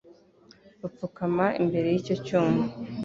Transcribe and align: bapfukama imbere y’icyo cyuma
bapfukama 0.81 1.45
imbere 1.61 1.87
y’icyo 1.93 2.15
cyuma 2.25 2.63